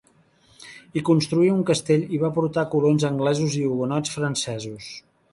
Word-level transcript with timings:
Hi 0.93 1.01
construí 1.09 1.49
un 1.55 1.59
castell 1.69 2.05
i 2.17 2.21
va 2.23 2.31
portar 2.37 2.63
colons 2.71 3.05
anglesos 3.11 3.57
i 3.59 3.61
hugonots 3.67 4.15
francesos. 4.15 4.89